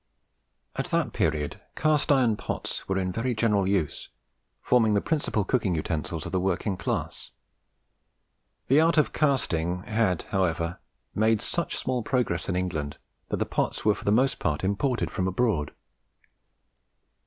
At 0.77 0.87
that 0.87 1.13
period 1.13 1.61
cast 1.75 2.11
iron 2.11 2.35
pots 2.35 2.89
were 2.89 2.97
in 2.97 3.11
very 3.11 3.35
general 3.35 3.67
use, 3.67 4.09
forming 4.59 4.95
the 4.95 4.99
principal 4.99 5.43
cooking 5.43 5.75
utensils 5.75 6.25
of 6.25 6.31
the 6.31 6.39
working 6.39 6.75
class. 6.75 7.29
The 8.65 8.81
art 8.81 8.97
of 8.97 9.13
casting 9.13 9.83
had, 9.83 10.23
however, 10.29 10.79
made 11.13 11.39
such 11.39 11.75
small 11.77 12.01
progress 12.01 12.49
in 12.49 12.55
England 12.55 12.97
that 13.27 13.37
the 13.37 13.45
pots 13.45 13.85
were 13.85 13.93
for 13.93 14.05
the 14.05 14.11
most 14.11 14.39
part 14.39 14.63
imported 14.63 15.11
from 15.11 15.27
abroad. 15.27 15.71